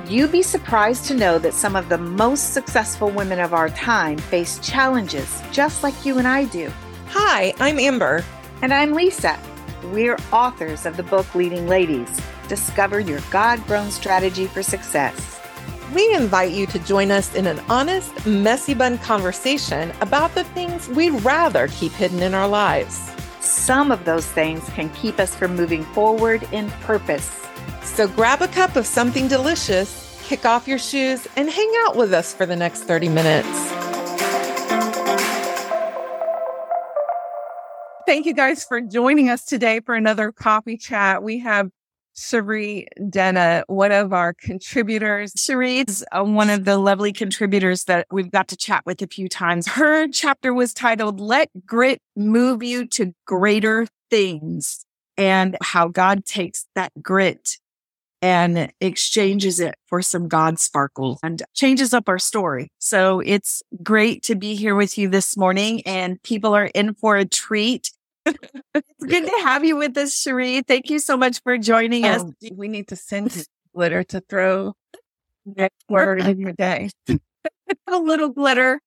[0.00, 3.68] Would you be surprised to know that some of the most successful women of our
[3.68, 6.72] time face challenges just like you and I do?
[7.08, 8.24] Hi, I'm Amber.
[8.62, 9.38] And I'm Lisa.
[9.92, 12.18] We're authors of the book Leading Ladies
[12.48, 15.38] Discover Your God Grown Strategy for Success.
[15.94, 20.88] We invite you to join us in an honest, messy bun conversation about the things
[20.88, 23.10] we'd rather keep hidden in our lives.
[23.40, 27.39] Some of those things can keep us from moving forward in purpose.
[28.00, 32.14] So grab a cup of something delicious, kick off your shoes, and hang out with
[32.14, 33.46] us for the next 30 minutes.
[38.06, 41.22] Thank you guys for joining us today for another coffee chat.
[41.22, 41.68] We have
[42.16, 45.34] Cherie Denna, one of our contributors.
[45.36, 49.08] Cherie is uh, one of the lovely contributors that we've got to chat with a
[49.08, 49.68] few times.
[49.68, 54.86] Her chapter was titled Let Grit Move You to Greater Things
[55.18, 57.58] and how God takes that grit
[58.22, 62.70] and exchanges it for some God sparkle and changes up our story.
[62.78, 67.16] So it's great to be here with you this morning and people are in for
[67.16, 67.90] a treat.
[68.26, 70.62] it's good to have you with us, Cherie.
[70.62, 72.22] Thank you so much for joining us.
[72.22, 74.74] Oh, we need to send glitter to throw
[75.46, 76.90] next word in your day.
[77.08, 77.18] a
[77.98, 78.80] little glitter.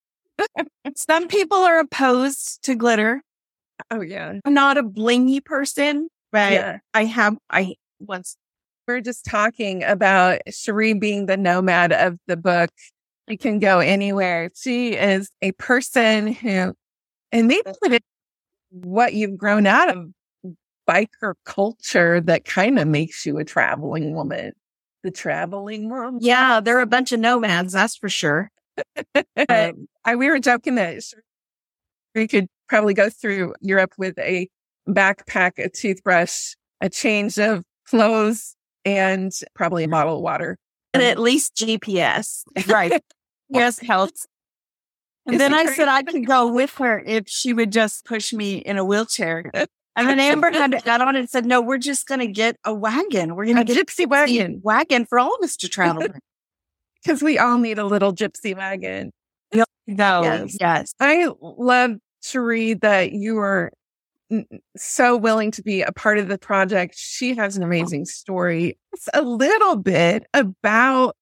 [0.96, 3.22] Some people are opposed to glitter.
[3.90, 4.34] Oh yeah.
[4.46, 6.80] I'm not a blingy person, but yeah.
[6.94, 8.38] I have I once
[8.88, 12.70] we're just talking about Cherie being the nomad of the book.
[13.30, 14.50] She can go anywhere.
[14.56, 16.74] She is a person who,
[17.32, 18.00] and maybe
[18.70, 20.08] what you've grown out of
[20.88, 24.52] biker culture that kind of makes you a traveling woman.
[25.04, 26.20] The traveling woman.
[26.22, 28.52] Yeah, they're a bunch of nomads, that's for sure.
[29.50, 31.02] um, I, we were joking that
[32.16, 34.50] we could probably go through Europe with a
[34.88, 38.56] backpack, a toothbrush, a change of clothes,
[38.86, 40.58] and probably a bottle of water.
[40.94, 42.44] And um at least GPS.
[42.68, 43.02] Right.
[43.50, 44.28] yes, helps.
[45.26, 48.58] And then I said I could go with her if she would just push me
[48.58, 49.52] in a wheelchair.
[49.96, 52.74] And then Amber had got on and said, no, we're just going to get a
[52.74, 53.36] wagon.
[53.36, 54.60] We're going to get a gypsy wagon.
[54.64, 56.08] wagon for all of us to travel.
[57.04, 59.12] Because we all need a little gypsy wagon.
[59.86, 60.58] No, yes.
[60.60, 60.94] yes.
[61.00, 63.72] I love, to read that you were
[64.76, 66.96] so willing to be a part of the project.
[66.98, 68.78] She has an amazing story.
[68.92, 71.16] It's a little bit about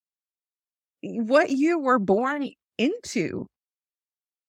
[1.02, 3.48] what you were born into.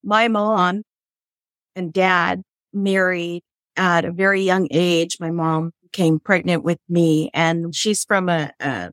[0.03, 0.83] My mom
[1.77, 3.43] and dad married
[3.77, 5.19] at a very young age.
[5.21, 8.91] My mom became pregnant with me and she's from a, a,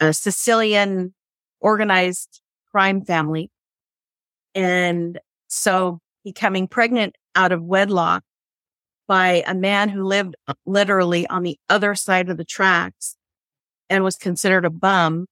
[0.00, 1.14] a Sicilian
[1.60, 3.50] organized crime family.
[4.54, 5.18] And
[5.48, 8.22] so becoming pregnant out of wedlock
[9.10, 13.16] by a man who lived uh, literally on the other side of the tracks
[13.88, 15.26] and was considered a bum,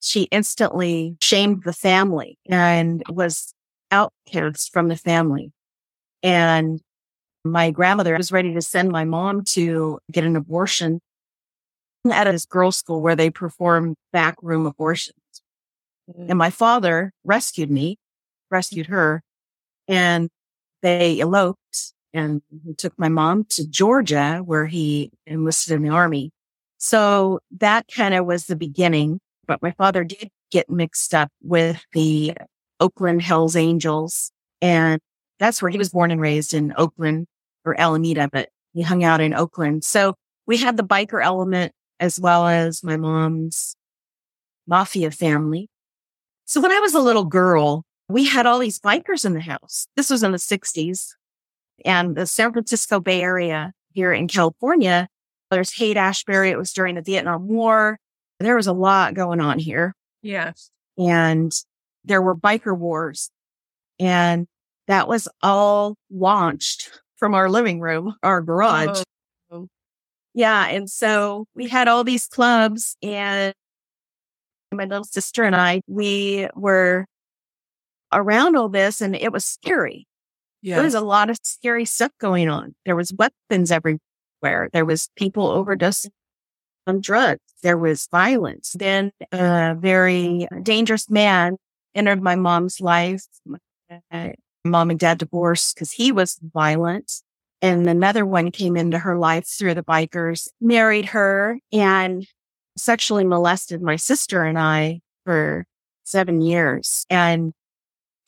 [0.00, 3.52] she instantly shamed the family and was
[3.90, 5.50] outcast from the family.
[6.22, 6.80] And
[7.44, 11.00] my grandmother was ready to send my mom to get an abortion
[12.08, 15.16] at this girls' school where they perform backroom abortions.
[16.08, 16.30] Mm-hmm.
[16.30, 17.96] And my father rescued me,
[18.52, 19.20] rescued her,
[19.88, 20.28] and
[20.80, 21.58] they eloped
[22.14, 26.30] and he took my mom to Georgia where he enlisted in the army.
[26.78, 31.84] So that kind of was the beginning, but my father did get mixed up with
[31.92, 32.34] the
[32.80, 34.30] Oakland Hells Angels.
[34.62, 35.00] And
[35.38, 37.26] that's where he was born and raised in Oakland
[37.64, 39.84] or Alameda, but he hung out in Oakland.
[39.84, 40.14] So
[40.46, 43.76] we had the biker element as well as my mom's
[44.66, 45.68] mafia family.
[46.44, 49.86] So when I was a little girl, we had all these bikers in the house.
[49.96, 51.16] This was in the sixties
[51.84, 55.08] and the San Francisco Bay Area here in California.
[55.50, 56.50] There's Haight Ashbury.
[56.50, 57.98] It was during the Vietnam War.
[58.40, 59.94] There was a lot going on here.
[60.22, 60.70] Yes.
[60.98, 61.52] And
[62.04, 63.30] there were biker wars
[63.98, 64.46] and
[64.86, 69.02] that was all launched from our living room, our garage.
[69.50, 69.68] Oh.
[70.34, 70.66] Yeah.
[70.66, 73.54] And so we had all these clubs and
[74.72, 77.06] my little sister and I, we were
[78.12, 80.06] around all this and it was scary.
[80.64, 80.76] Yes.
[80.76, 82.74] There was a lot of scary stuff going on.
[82.86, 84.70] There was weapons everywhere.
[84.72, 86.08] There was people overdosing
[86.86, 87.42] on drugs.
[87.62, 88.72] There was violence.
[88.72, 91.58] Then a very dangerous man
[91.94, 93.26] entered my mom's life.
[93.44, 94.34] My
[94.64, 97.12] mom and dad divorced because he was violent.
[97.60, 102.26] And another one came into her life through the bikers, married her and
[102.78, 105.66] sexually molested my sister and I for
[106.04, 107.04] seven years.
[107.10, 107.52] And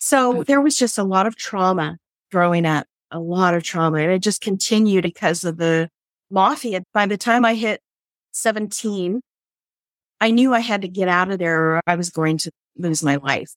[0.00, 1.96] so there was just a lot of trauma
[2.30, 3.98] growing up, a lot of trauma.
[3.98, 5.88] And it just continued because of the
[6.30, 6.82] mafia.
[6.92, 7.80] By the time I hit
[8.32, 9.20] 17,
[10.20, 13.02] I knew I had to get out of there or I was going to lose
[13.02, 13.54] my life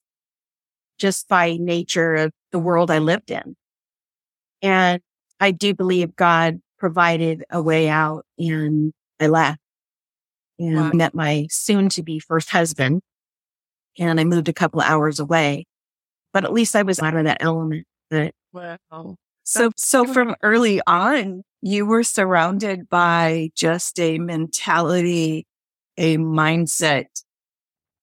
[0.98, 3.56] just by nature of the world I lived in.
[4.62, 5.02] And
[5.40, 9.60] I do believe God provided a way out and I left
[10.58, 10.92] and wow.
[10.94, 13.02] met my soon to be first husband.
[13.98, 15.66] And I moved a couple of hours away,
[16.34, 18.34] but at least I was out of that element that.
[18.54, 19.16] Wow.
[19.44, 25.46] So, so from early on, you were surrounded by just a mentality,
[25.98, 27.24] a mindset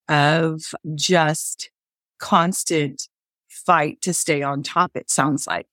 [0.08, 0.62] of
[0.94, 1.70] just
[2.19, 3.08] constant
[3.48, 4.93] fight to stay on top.
[4.94, 5.69] It sounds like.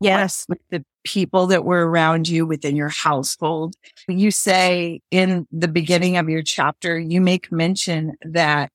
[0.00, 0.46] Yes.
[0.48, 3.74] With the people that were around you within your household.
[4.06, 8.72] You say in the beginning of your chapter, you make mention that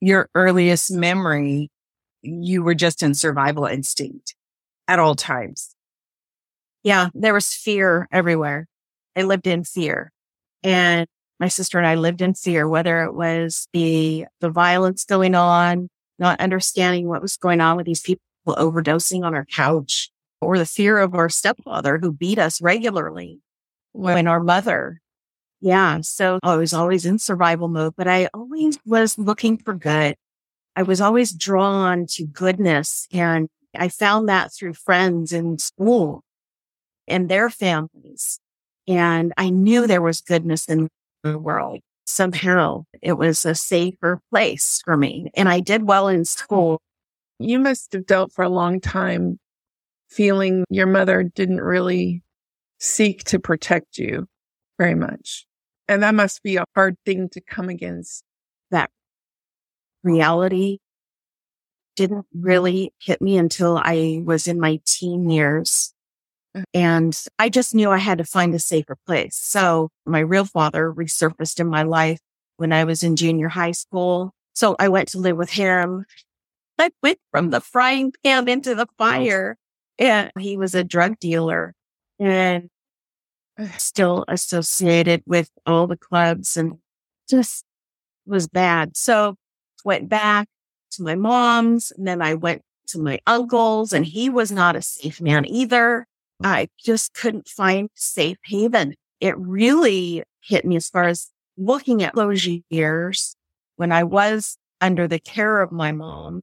[0.00, 1.70] your earliest memory,
[2.26, 4.34] you were just in survival instinct
[4.88, 5.74] at all times.
[6.82, 8.68] Yeah, there was fear everywhere.
[9.16, 10.12] I lived in fear.
[10.62, 11.06] And
[11.40, 15.88] my sister and I lived in fear, whether it was the, the violence going on,
[16.18, 20.66] not understanding what was going on with these people overdosing on our couch, or the
[20.66, 23.40] fear of our stepfather who beat us regularly
[23.92, 25.00] when our mother.
[25.60, 26.00] Yeah.
[26.02, 30.16] So I was always in survival mode, but I always was looking for good.
[30.76, 36.22] I was always drawn to goodness and I found that through friends in school
[37.08, 38.38] and their families.
[38.86, 40.88] And I knew there was goodness in
[41.22, 41.80] the world.
[42.04, 45.30] Somehow it was a safer place for me.
[45.34, 46.80] And I did well in school.
[47.38, 49.38] You must have dealt for a long time
[50.08, 52.22] feeling your mother didn't really
[52.78, 54.26] seek to protect you
[54.78, 55.46] very much.
[55.88, 58.22] And that must be a hard thing to come against.
[58.70, 58.90] That
[60.06, 60.78] reality
[61.96, 65.92] didn't really hit me until I was in my teen years.
[66.56, 66.64] Mm.
[66.74, 69.36] And I just knew I had to find a safer place.
[69.36, 72.20] So my real father resurfaced in my life
[72.58, 74.32] when I was in junior high school.
[74.54, 76.04] So I went to live with him.
[76.78, 79.56] I went from the frying pan into the fire.
[79.98, 81.74] And he was a drug dealer
[82.18, 82.68] and
[83.78, 86.74] still associated with all the clubs and
[87.28, 87.64] just
[88.26, 88.96] was bad.
[88.96, 89.36] So
[89.86, 90.48] went back
[90.90, 91.92] to my mom's.
[91.96, 96.06] And then I went to my uncle's and he was not a safe man either.
[96.44, 98.94] I just couldn't find safe haven.
[99.20, 103.36] It really hit me as far as looking at those years
[103.76, 106.42] when I was under the care of my mom.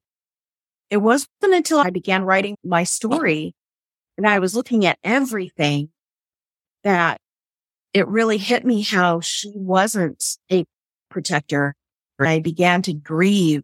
[0.90, 3.54] It wasn't until I began writing my story
[4.18, 5.90] and I was looking at everything
[6.84, 7.20] that
[7.94, 10.66] it really hit me how she wasn't a
[11.10, 11.76] protector.
[12.20, 13.64] I began to grieve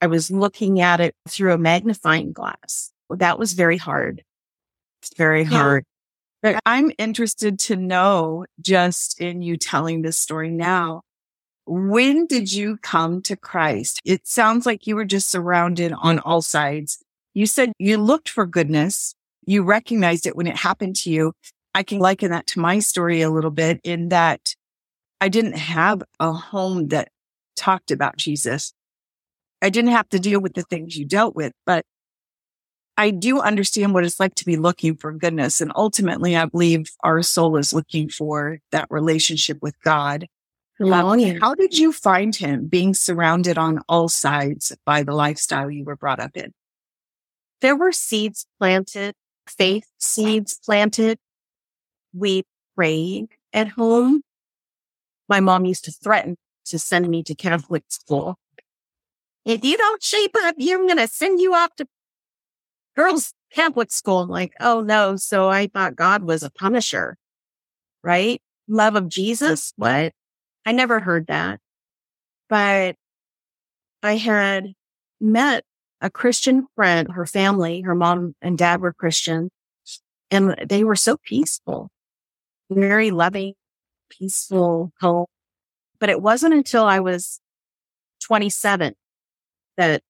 [0.00, 2.92] I was looking at it through a magnifying glass.
[3.10, 4.22] That was very hard.
[5.02, 5.84] It's very hard.
[6.42, 6.52] Yeah.
[6.52, 11.02] But I'm interested to know just in you telling this story now.
[11.66, 14.00] When did you come to Christ?
[14.04, 17.02] It sounds like you were just surrounded on all sides.
[17.34, 19.14] You said you looked for goodness.
[19.46, 21.32] You recognized it when it happened to you.
[21.74, 24.54] I can liken that to my story a little bit in that
[25.20, 27.08] I didn't have a home that
[27.56, 28.72] talked about Jesus.
[29.60, 31.84] I didn't have to deal with the things you dealt with, but
[32.96, 35.60] I do understand what it's like to be looking for goodness.
[35.60, 40.26] And ultimately, I believe our soul is looking for that relationship with God.
[41.36, 45.84] Um, how did you find him being surrounded on all sides by the lifestyle you
[45.84, 46.52] were brought up in?
[47.60, 49.14] There were seeds planted,
[49.48, 51.18] faith seeds planted.
[52.12, 52.44] We
[52.76, 54.22] prayed at home.
[55.28, 58.38] My mom used to threaten to send me to Catholic school
[59.48, 61.86] if you don't shape up, I'm going to send you off to
[62.94, 64.26] girls Catholic school.
[64.26, 65.16] Like, oh no.
[65.16, 67.16] So I thought God was a punisher,
[68.04, 68.42] right?
[68.68, 69.72] Love of Jesus.
[69.76, 70.12] What?
[70.66, 71.60] I never heard that,
[72.50, 72.96] but
[74.02, 74.74] I had
[75.18, 75.64] met
[76.02, 79.48] a Christian friend, her family, her mom and dad were Christian
[80.30, 81.88] and they were so peaceful,
[82.70, 83.54] very loving,
[84.10, 85.26] peaceful home.
[85.98, 87.40] But it wasn't until I was
[88.24, 88.94] 27
[89.76, 90.02] that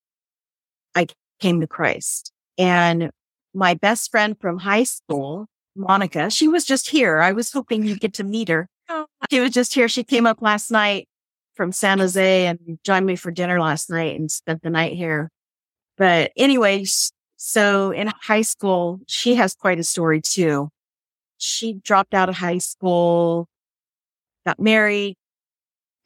[0.95, 1.07] I
[1.41, 2.33] came to Christ.
[2.57, 3.11] And
[3.55, 7.21] my best friend from high school, Monica, she was just here.
[7.21, 8.69] I was hoping you'd get to meet her.
[8.89, 9.07] Oh.
[9.31, 9.89] She was just here.
[9.89, 11.09] She came up last night
[11.55, 15.31] from San Jose and joined me for dinner last night and spent the night here.
[15.97, 20.71] But anyways, so in high school, she has quite a story too.
[21.39, 23.49] She dropped out of high school,
[24.49, 25.15] got married,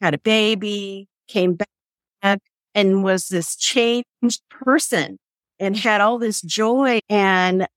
[0.01, 2.39] had a baby, came back,
[2.75, 4.03] and was this changed
[4.49, 5.17] person
[5.59, 6.99] and had all this joy.
[7.09, 7.67] And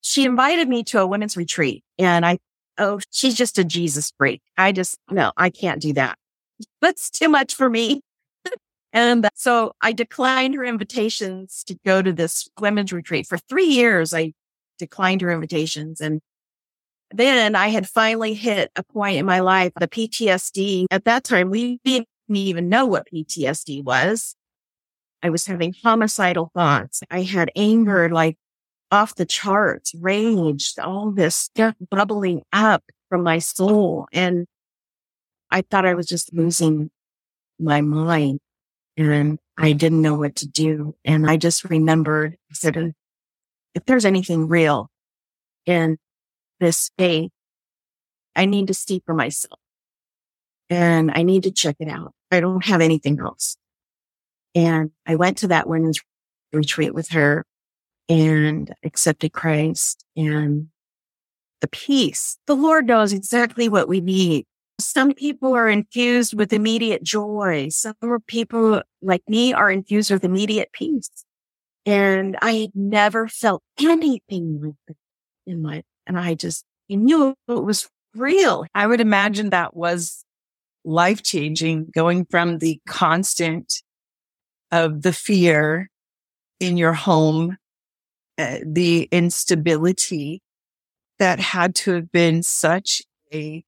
[0.00, 2.38] she invited me to a women's retreat and I,
[2.78, 4.40] oh, she's just a Jesus freak.
[4.56, 6.16] I just, no, I can't do that.
[6.80, 8.00] that's too much for me.
[8.94, 14.14] and so I declined her invitations to go to this women's retreat for three years.
[14.14, 14.32] I
[14.78, 16.20] declined her invitations and
[17.14, 20.86] then I had finally hit a point in my life, the PTSD.
[20.90, 24.34] At that time, we didn't even know what PTSD was.
[25.22, 27.02] I was having homicidal thoughts.
[27.10, 28.36] I had anger like
[28.90, 34.06] off the charts, rage, all this stuff bubbling up from my soul.
[34.12, 34.46] And
[35.50, 36.90] I thought I was just losing
[37.58, 38.40] my mind
[38.96, 40.94] and I didn't know what to do.
[41.04, 42.94] And I just remembered, I said,
[43.74, 44.88] if there's anything real
[45.66, 45.98] in
[46.62, 47.30] this faith,
[48.34, 49.58] I need to see for myself
[50.70, 52.14] and I need to check it out.
[52.30, 53.56] I don't have anything else.
[54.54, 56.00] And I went to that women's
[56.52, 57.44] retreat with her
[58.08, 60.68] and accepted Christ and
[61.60, 62.38] the peace.
[62.46, 64.46] The Lord knows exactly what we need.
[64.80, 67.68] Some people are infused with immediate joy.
[67.70, 67.94] Some
[68.26, 71.10] people like me are infused with immediate peace.
[71.86, 74.96] And I had never felt anything like that
[75.46, 78.66] in my, and I just knew it was real.
[78.74, 80.24] I would imagine that was
[80.84, 83.82] life changing going from the constant
[84.70, 85.88] of the fear
[86.60, 87.56] in your home,
[88.38, 90.42] uh, the instability
[91.18, 93.64] that had to have been such a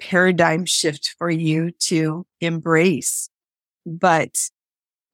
[0.00, 3.28] paradigm shift for you to embrace.
[3.84, 4.50] But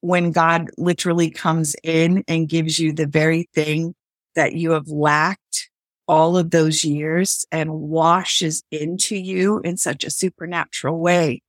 [0.01, 3.95] when God literally comes in and gives you the very thing
[4.35, 5.71] that you have lacked
[6.07, 11.43] all of those years and washes into you in such a supernatural way.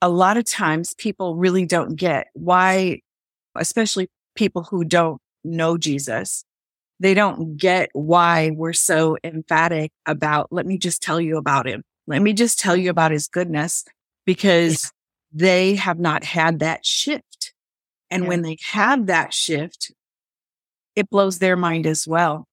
[0.00, 3.00] A lot of times people really don't get why,
[3.56, 6.44] especially people who don't know Jesus,
[7.00, 11.82] they don't get why we're so emphatic about, let me just tell you about him.
[12.06, 13.84] Let me just tell you about his goodness
[14.24, 14.90] because
[15.32, 17.52] they have not had that shift.
[18.10, 18.28] And yeah.
[18.28, 19.92] when they have that shift,
[20.96, 22.47] it blows their mind as well.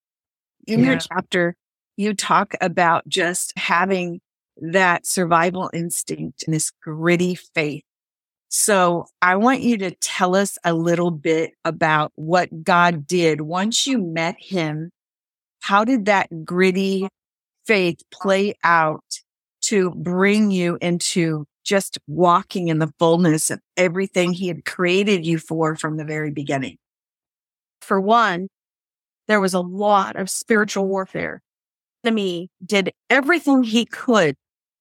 [0.67, 0.86] In yeah.
[0.91, 1.55] your chapter,
[1.98, 4.19] you talk about just having
[4.57, 7.84] that survival instinct and this gritty faith.
[8.50, 13.86] So I want you to tell us a little bit about what God did once
[13.86, 14.91] you met him.
[15.62, 17.07] How did that gritty
[17.65, 19.03] faith play out
[19.63, 25.39] to bring you into just walking in the fullness of everything he had created you
[25.39, 26.77] for from the very beginning?
[27.81, 28.48] For one,
[29.27, 31.41] there was a lot of spiritual warfare.
[32.03, 34.36] The enemy did everything he could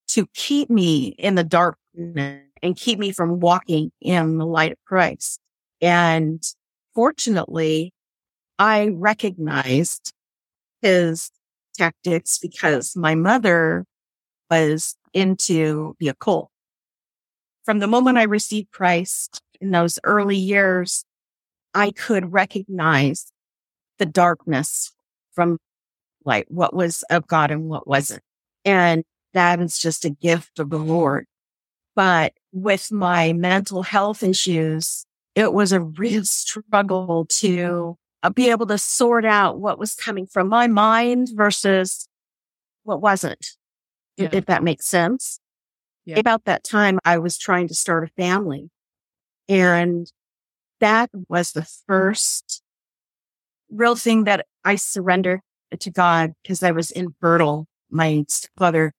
[0.08, 4.78] to keep me in the darkness and keep me from walking in the light of
[4.86, 5.38] Christ.
[5.80, 6.42] And
[6.94, 7.92] fortunately,
[8.58, 10.12] I recognized
[10.80, 11.30] his
[11.76, 13.84] tactics because my mother
[14.50, 16.50] was into the occult.
[17.64, 21.04] From the moment I received Christ in those early years,
[21.74, 23.32] I could recognize
[23.98, 24.92] the darkness
[25.32, 25.58] from
[26.24, 28.22] light, what was of God and what wasn't.
[28.64, 31.26] And that is just a gift of the Lord.
[31.94, 38.66] But with my mental health issues, it was a real struggle to uh, be able
[38.66, 42.08] to sort out what was coming from my mind versus
[42.84, 43.46] what wasn't,
[44.16, 44.28] yeah.
[44.32, 45.40] if that makes sense.
[46.04, 46.18] Yeah.
[46.18, 48.70] About that time, I was trying to start a family
[49.48, 50.10] and
[50.80, 52.62] that was the first
[53.74, 55.40] real thing that I surrender
[55.78, 57.66] to God because I was infertile.
[57.90, 58.24] My
[58.56, 58.92] father,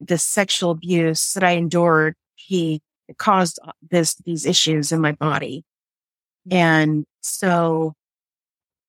[0.00, 2.80] the sexual abuse that I endured, he
[3.18, 5.64] caused uh, this, these issues in my body.
[6.48, 6.56] Mm-hmm.
[6.56, 7.94] And so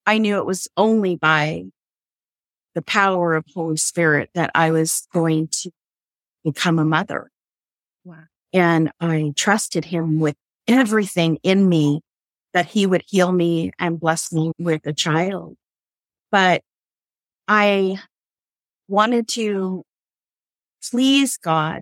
[0.05, 1.63] I knew it was only by
[2.75, 5.71] the power of Holy Spirit that I was going to
[6.43, 7.29] become a mother.
[8.03, 8.23] Wow.
[8.51, 10.35] And I trusted him with
[10.67, 12.01] everything in me
[12.53, 15.55] that he would heal me and bless me with a child.
[16.31, 16.61] But
[17.47, 17.99] I
[18.87, 19.83] wanted to
[20.89, 21.81] please God.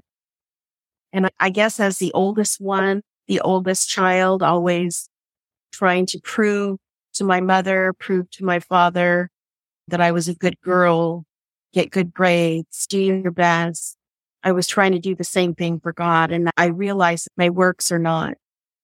[1.13, 5.09] And I guess as the oldest one, the oldest child, always
[5.71, 6.77] trying to prove
[7.13, 9.29] to my mother, prove to my father
[9.87, 11.25] that I was a good girl,
[11.73, 13.97] get good grades, do your best.
[14.43, 16.31] I was trying to do the same thing for God.
[16.31, 18.35] And I realized my works are not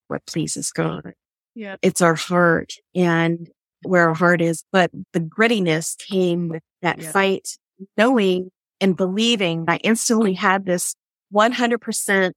[0.07, 1.13] what pleases God.
[1.57, 1.77] Yeah.
[1.81, 3.49] It's our heart and
[3.81, 4.63] where our heart is.
[4.71, 7.11] But the grittiness came with that yeah.
[7.11, 7.57] fight,
[7.97, 9.65] knowing and believing.
[9.67, 10.93] I instantly had this
[11.33, 12.33] 100%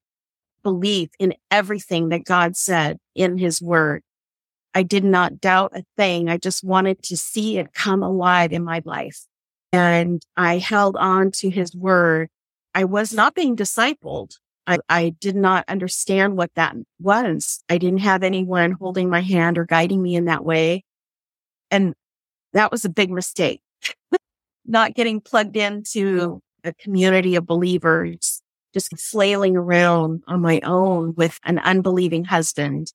[0.63, 4.03] belief in everything that God said in his word.
[4.75, 6.31] I did not doubt a thing.
[6.31, 9.27] I just wanted to see it come alive in my life.
[9.71, 12.31] And I held on to his word.
[12.75, 14.31] I was not being discipled.
[14.71, 17.65] I, I did not understand what that was.
[17.69, 20.85] I didn't have anyone holding my hand or guiding me in that way.
[21.73, 21.93] And
[22.53, 23.63] that was a big mistake.
[24.65, 31.41] not getting plugged into a community of believers, just flailing around on my own with
[31.45, 32.93] an unbelieving husband.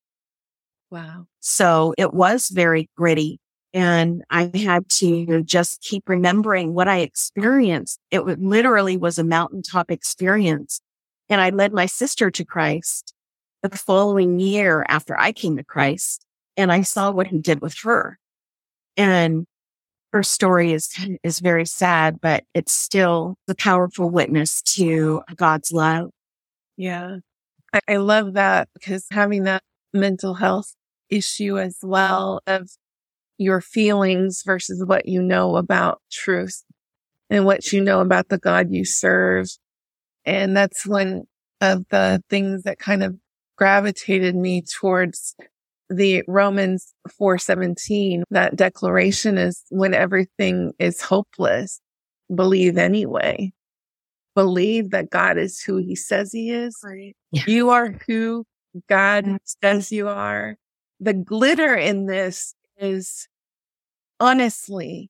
[0.89, 1.27] Wow.
[1.41, 3.41] So it was very gritty.
[3.73, 7.99] And I had to just keep remembering what I experienced.
[8.11, 10.79] It literally was a mountaintop experience.
[11.29, 13.13] And I led my sister to Christ
[13.63, 16.25] the following year after I came to Christ.
[16.57, 18.19] And I saw what he did with her.
[18.95, 19.45] And
[20.13, 20.89] her story is,
[21.23, 26.11] is very sad, but it's still the powerful witness to God's love.
[26.77, 27.17] Yeah.
[27.73, 29.63] I, I love that because having that
[29.93, 30.73] mental health
[31.09, 32.69] issue as well of
[33.37, 36.63] your feelings versus what you know about truth
[37.29, 39.49] and what you know about the God you serve.
[40.25, 41.23] And that's one
[41.61, 43.15] of the things that kind of
[43.57, 45.35] gravitated me towards
[45.89, 51.79] the Romans 417, that declaration is when everything is hopeless,
[52.33, 53.51] believe anyway.
[54.33, 56.75] Believe that God is who he says he is.
[56.83, 57.15] Right.
[57.31, 57.43] Yeah.
[57.47, 58.45] You are who
[58.89, 60.55] God says you are.
[60.99, 63.27] The glitter in this is
[64.19, 65.09] honestly,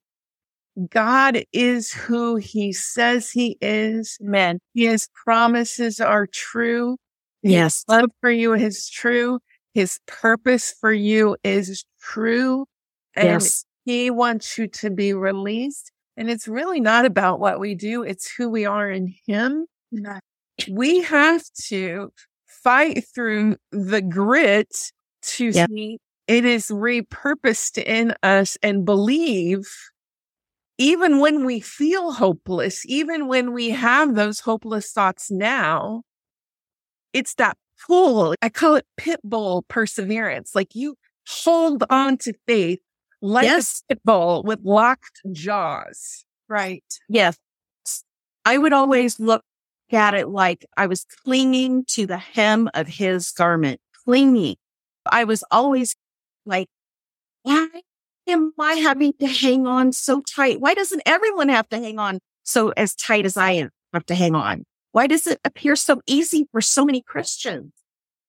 [0.90, 4.18] God is who he says he is.
[4.20, 6.98] Man, his promises are true.
[7.42, 7.84] Yes.
[7.88, 9.40] His love for you is true.
[9.74, 12.66] His purpose for you is true.
[13.16, 13.66] And yes.
[13.86, 15.92] he wants you to be released.
[16.18, 18.04] And it's really not about what we do.
[18.04, 19.68] It's who we are in him.
[20.70, 22.12] We have to
[22.48, 24.92] fight through the grit
[25.24, 25.70] to Yep.
[25.70, 29.68] see it is repurposed in us and believe
[30.78, 36.04] even when we feel hopeless, even when we have those hopeless thoughts now,
[37.14, 37.58] it's that
[37.88, 38.36] pull.
[38.42, 40.54] I call it pit bull perseverance.
[40.54, 40.96] Like you
[41.28, 42.80] hold on to faith
[43.22, 43.84] like Yes.
[43.90, 46.26] a pit bull with locked jaws.
[46.48, 46.84] Right.
[47.10, 47.38] Yes.
[48.44, 49.44] I would always look
[49.92, 54.58] at it like I was clinging to the hem of his garment, clinging.
[55.10, 55.96] I was always
[56.46, 56.68] like,
[57.44, 57.68] why
[58.28, 60.60] am I having to hang on so tight?
[60.60, 64.16] Why doesn't everyone have to hang on so as tight as I am have to
[64.16, 64.66] hang on?
[64.92, 67.72] Why does it appear so easy for so many Christians?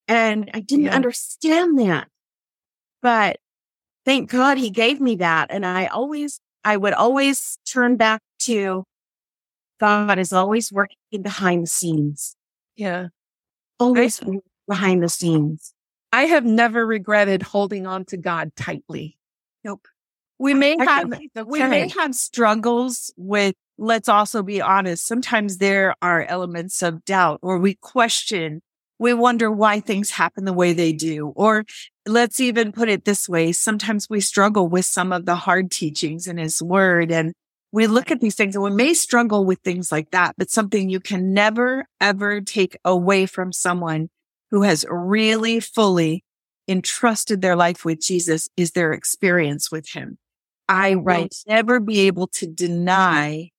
[0.09, 0.95] And I didn't Yeah.
[0.95, 2.09] understand that.
[3.03, 3.39] But
[4.05, 5.51] thank God he gave me that.
[5.51, 8.85] And I always, I would always turn back to
[9.79, 12.37] God is always working behind the scenes,
[12.77, 13.09] Yeah.
[13.79, 14.21] always
[14.67, 15.75] behind the scenes.
[16.13, 19.19] I have never regretted holding on to God tightly.
[19.67, 19.89] Nope.
[20.39, 25.97] We may I have we may have struggles with let's also be honest sometimes there
[26.01, 28.63] are elements of doubt or we question
[29.01, 31.65] we wonder why things happen the way they do or
[32.07, 36.29] let's even put it this way sometimes we struggle with some of the hard teachings
[36.29, 37.33] in his word and
[37.73, 40.89] we look at these things and we may struggle with things like that but something
[40.89, 44.09] you can never ever take away from someone
[44.51, 46.23] who has really fully
[46.69, 50.19] entrusted their life with Jesus is their experience with him.
[50.69, 51.35] I will Right.
[51.47, 53.51] never be able to deny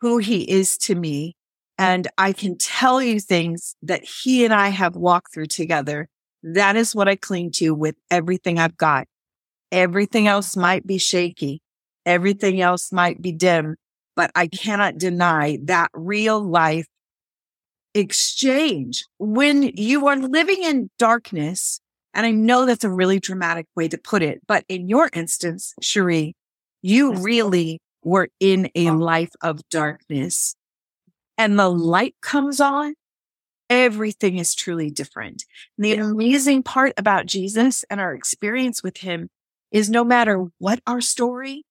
[0.00, 1.36] who he is to me.
[1.78, 6.08] And I can tell you things that he and I have walked through together.
[6.42, 9.08] That is what I cling to with everything I've got.
[9.72, 11.60] Everything else might be shaky.
[12.06, 13.76] Everything else might be dim,
[14.14, 16.86] but I cannot deny that real life
[17.94, 21.80] exchange when you are living in darkness.
[22.16, 25.74] And I know that's a really dramatic way to put it, but in your instance,
[25.82, 26.34] Cherie,
[26.80, 30.56] you really were in a life of darkness.
[31.36, 32.94] And the light comes on.
[33.68, 35.44] Everything is truly different.
[35.76, 39.28] And the amazing part about Jesus and our experience with him
[39.70, 41.64] is no matter what our story,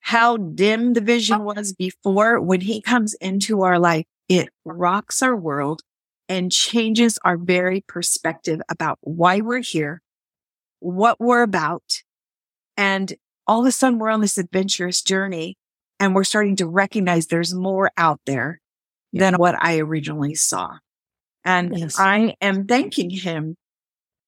[0.00, 5.36] how dim the vision was before, when he comes into our life, it rocks our
[5.36, 5.82] world
[6.28, 10.02] and changes our very perspective about why we're here,
[10.80, 12.02] what we're about.
[12.76, 13.14] And
[13.46, 15.56] all of a sudden we're on this adventurous journey
[15.98, 18.60] and we're starting to recognize there's more out there
[19.12, 20.76] than what I originally saw.
[21.44, 21.98] And Yes.
[21.98, 23.56] I am thanking him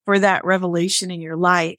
[0.07, 1.77] for that revelation in your life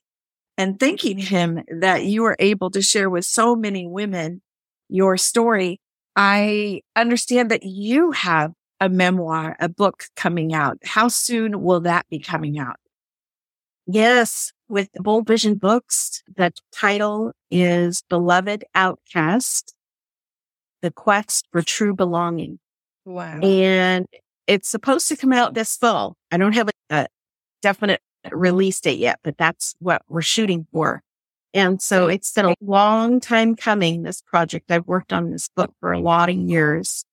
[0.58, 4.42] and thanking him that you were able to share with so many women
[4.88, 5.82] your story.
[6.16, 10.80] I understand that you have a memoir, a book coming out.
[10.84, 12.78] How soon will that be coming out?
[13.86, 19.76] Yes, with Bold Vision Books, the title is Beloved Outcast,
[20.82, 22.60] The Quest for True Belonging.
[23.06, 23.40] Wow.
[23.42, 24.08] And
[24.48, 26.18] it's supposed to come out this fall.
[26.32, 27.08] I don't have a, a
[27.62, 31.04] definite release date yet, but that's what we're shooting for.
[31.54, 34.72] And so it's been a long time coming, this project.
[34.72, 37.06] I've worked on this book for a lot of years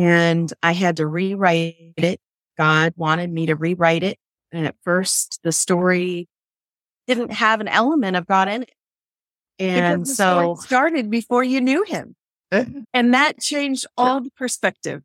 [0.00, 2.20] and I had to rewrite it.
[2.56, 4.18] God wanted me to rewrite it.
[4.52, 6.28] And at first the story
[7.06, 8.72] didn't have an element of God in it.
[9.58, 12.16] And so it started before you knew him.
[12.50, 15.02] and that changed all the perspective.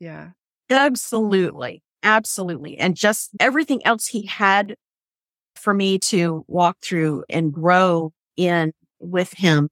[0.00, 0.30] Yeah.
[0.68, 1.82] Absolutely.
[2.02, 2.76] Absolutely.
[2.78, 4.74] And just everything else he had
[5.54, 9.68] for me to walk through and grow in with him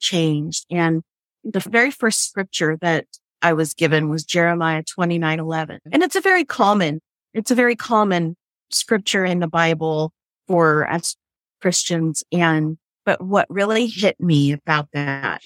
[0.00, 0.66] changed.
[0.70, 1.02] And
[1.44, 3.06] the very first scripture that
[3.42, 5.76] I was given was Jeremiah 29, 11.
[5.76, 5.90] Mm-hmm.
[5.92, 7.00] And it's a very common,
[7.34, 8.36] it's a very common
[8.70, 10.12] scripture in the Bible
[10.46, 11.16] for us
[11.60, 12.22] Christians.
[12.32, 15.42] And, but what really hit me about that,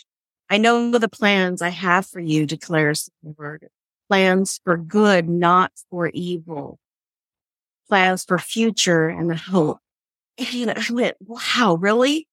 [0.50, 3.68] I know the plans I have for you declares the word
[4.08, 6.78] plans for good, not for evil,
[7.88, 9.78] plans for future and hope.
[10.36, 12.28] And I went, wow, really?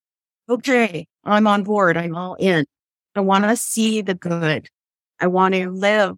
[0.50, 1.08] Okay.
[1.24, 1.98] I'm on board.
[1.98, 2.66] I'm all in.
[3.16, 4.70] I want to see the good.
[5.22, 6.18] I want to live.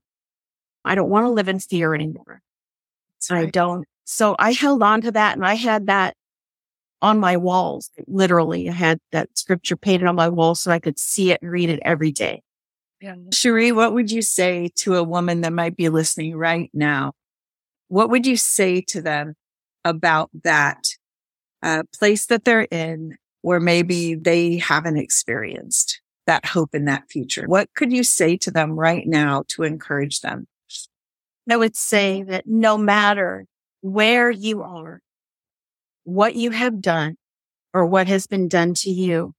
[0.85, 2.41] I don't want to live in fear anymore.
[3.19, 3.47] So right.
[3.47, 3.85] I don't.
[4.05, 6.15] So I held on to that and I had that
[7.01, 7.91] on my walls.
[8.07, 11.51] Literally, I had that scripture painted on my wall so I could see it and
[11.51, 12.41] read it every day.
[13.01, 13.15] Yeah.
[13.33, 17.11] Cherie, what would you say to a woman that might be listening right now?
[17.89, 19.35] What would you say to them
[19.83, 20.85] about that
[21.61, 27.45] uh, place that they're in where maybe they haven't experienced that hope in that future?
[27.45, 30.47] What could you say to them right now to encourage them?
[31.49, 33.45] I would say that no matter
[33.81, 35.01] where you are,
[36.05, 37.17] what you have done
[37.73, 39.33] or what has been done to you,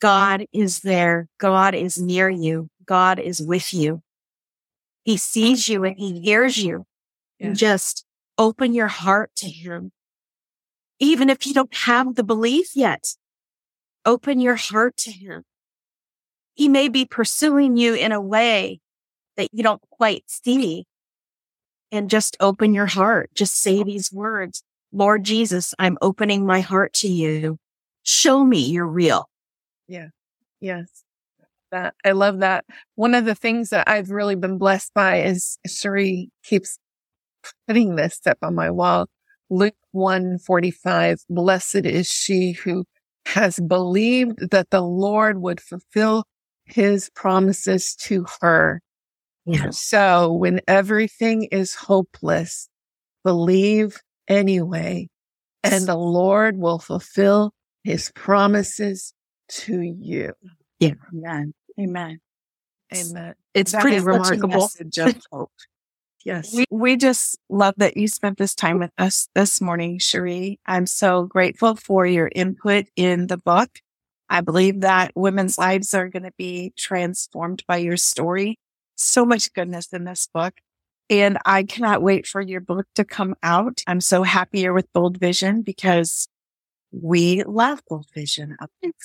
[0.00, 1.28] God is there.
[1.38, 2.68] God is near you.
[2.86, 4.02] God is with you.
[5.04, 6.86] He sees you and he hears you.
[7.38, 7.52] Yeah.
[7.52, 8.04] Just
[8.38, 9.92] open your heart to him.
[10.98, 13.14] Even if you don't have the belief yet,
[14.04, 15.44] open your heart to him.
[16.54, 18.80] He may be pursuing you in a way
[19.36, 20.86] that you don't quite see.
[21.92, 23.30] And just open your heart.
[23.34, 24.64] Just say these words.
[24.92, 27.58] Lord Jesus, I'm opening my heart to you.
[28.02, 29.28] Show me you're real.
[29.86, 30.08] Yeah.
[30.60, 31.04] Yes.
[31.70, 32.64] That I love that.
[32.96, 36.78] One of the things that I've really been blessed by is Cherie keeps
[37.66, 39.06] putting this up on my wall.
[39.50, 41.18] Luke 145.
[41.28, 42.84] Blessed is she who
[43.26, 46.24] has believed that the Lord would fulfill
[46.66, 48.80] his promises to her.
[49.46, 49.70] Yeah.
[49.70, 52.68] So when everything is hopeless,
[53.24, 55.08] believe anyway,
[55.62, 59.12] and the Lord will fulfill his promises
[59.48, 60.32] to you.
[60.80, 60.94] Yeah.
[61.12, 61.54] Amen.
[61.78, 62.20] Amen.
[62.94, 63.34] Amen.
[63.54, 64.68] It's that pretty remarkable.
[66.24, 66.54] yes.
[66.54, 70.60] We, we just love that you spent this time with us this morning, Cherie.
[70.66, 73.70] I'm so grateful for your input in the book.
[74.28, 78.58] I believe that women's lives are going to be transformed by your story.
[78.96, 80.54] So much goodness in this book.
[81.10, 83.82] And I cannot wait for your book to come out.
[83.86, 86.28] I'm so happier with Bold Vision because
[86.92, 88.56] we love Bold Vision.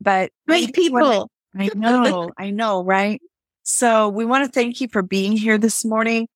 [0.00, 1.28] But great people.
[1.58, 3.20] I know, I know, right?
[3.64, 6.28] So we want to thank you for being here this morning.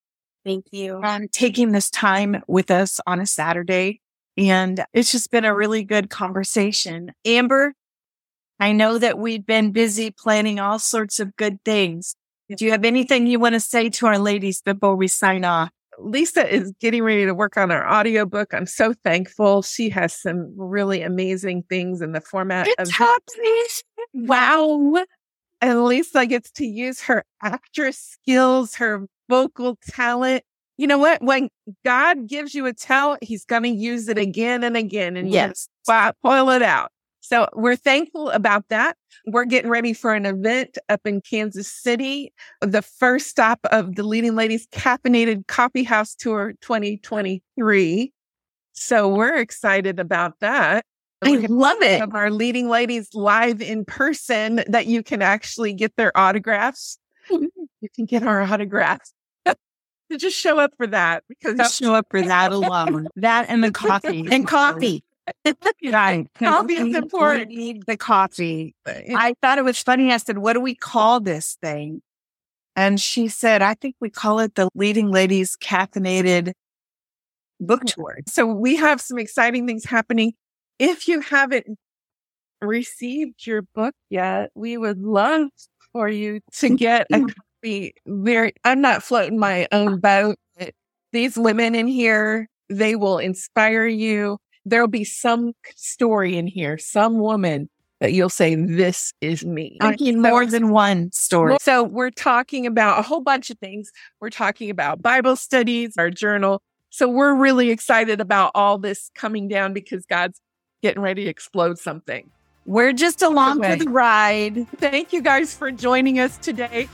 [0.44, 1.00] Thank you.
[1.04, 4.00] And taking this time with us on a Saturday.
[4.36, 7.12] And it's just been a really good conversation.
[7.24, 7.74] Amber,
[8.60, 12.14] I know that we've been busy planning all sorts of good things.
[12.56, 15.70] Do you have anything you want to say to our ladies before we sign off?
[16.00, 18.54] Lisa is getting ready to work on our audiobook.
[18.54, 19.62] I'm so thankful.
[19.62, 23.66] She has some really amazing things in the format it's of happening.
[24.14, 25.04] Wow.
[25.60, 30.44] And Lisa gets to use her actress skills, her vocal talent.
[30.76, 31.20] You know what?
[31.20, 31.48] When
[31.84, 35.68] God gives you a talent, he's going to use it again and again and yes,
[35.82, 36.92] spoil it out.
[37.28, 38.96] So we're thankful about that.
[39.26, 44.02] We're getting ready for an event up in Kansas City, the first stop of the
[44.02, 48.12] Leading Ladies Caffeinated Coffee House Tour 2023.
[48.72, 50.86] So we're excited about that.
[51.20, 52.00] I love it.
[52.00, 56.98] Of our leading ladies live in person that you can actually get their autographs.
[57.30, 57.50] you
[57.94, 59.12] can get our autographs.
[60.10, 63.08] To just show up for that because just show up for that alone.
[63.16, 64.26] that and the coffee.
[64.30, 65.04] and coffee
[65.84, 66.26] right.
[66.34, 67.48] Coffee is important.
[67.48, 68.74] Need the coffee.
[68.86, 70.12] I thought it was funny.
[70.12, 72.02] I said, what do we call this thing?
[72.76, 76.52] And she said, I think we call it the Leading Ladies Caffeinated
[77.60, 78.20] Book Tour.
[78.28, 80.34] So we have some exciting things happening.
[80.78, 81.66] If you haven't
[82.60, 85.48] received your book yet, we would love
[85.92, 87.94] for you to get a copy.
[88.06, 90.36] very, I'm not floating my own boat.
[90.56, 90.72] But
[91.12, 94.38] these women in here, they will inspire you.
[94.68, 97.68] There'll be some story in here, some woman
[98.00, 99.76] that you'll say, this is me.
[99.80, 101.56] I mean, more than one story.
[101.60, 103.90] So we're talking about a whole bunch of things.
[104.20, 106.62] We're talking about Bible studies, our journal.
[106.90, 110.40] So we're really excited about all this coming down because God's
[110.80, 112.30] getting ready to explode something.
[112.66, 114.68] We're just along for the ride.
[114.76, 116.88] Thank you guys for joining us today.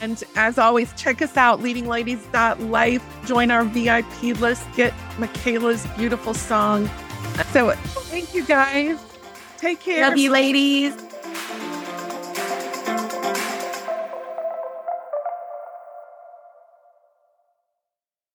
[0.00, 3.26] And as always, check us out, leadingladies.life.
[3.26, 4.66] Join our VIP list.
[4.76, 6.90] Get Michaela's beautiful song.
[7.52, 7.70] So
[8.10, 8.98] thank you guys.
[9.58, 10.08] Take care.
[10.08, 10.94] Love you, ladies.